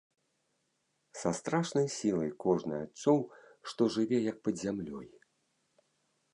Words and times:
Са 1.19 1.33
страшнай 1.39 1.87
сілай 1.97 2.31
кожны 2.45 2.75
адчуў, 2.87 3.19
што 3.69 3.81
жыве 3.99 4.19
як 4.31 4.37
пад 4.49 4.55
зямлёй. 4.67 5.07